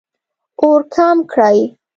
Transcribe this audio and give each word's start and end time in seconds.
اور 0.61 0.79
کم 0.95 1.17
کړئ 1.33 1.59